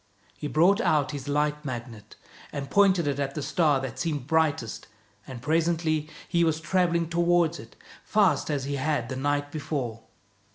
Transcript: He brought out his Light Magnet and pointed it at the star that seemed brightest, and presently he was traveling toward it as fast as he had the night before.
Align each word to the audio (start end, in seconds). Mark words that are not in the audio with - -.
He 0.35 0.47
brought 0.47 0.81
out 0.81 1.11
his 1.11 1.27
Light 1.27 1.63
Magnet 1.63 2.15
and 2.51 2.71
pointed 2.71 3.05
it 3.05 3.19
at 3.19 3.35
the 3.35 3.43
star 3.43 3.79
that 3.81 3.99
seemed 3.99 4.25
brightest, 4.25 4.87
and 5.27 5.43
presently 5.43 6.09
he 6.27 6.43
was 6.43 6.59
traveling 6.59 7.07
toward 7.07 7.59
it 7.59 7.75
as 7.79 8.11
fast 8.11 8.49
as 8.49 8.63
he 8.63 8.77
had 8.77 9.09
the 9.09 9.15
night 9.15 9.51
before. 9.51 10.01